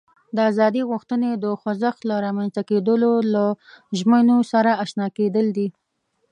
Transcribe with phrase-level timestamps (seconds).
[0.35, 2.93] د ازادي غوښتنې د خوځښت له رامنځته کېدو
[3.33, 3.43] له
[3.99, 5.67] ژمینو سره آشنا کېدل دي.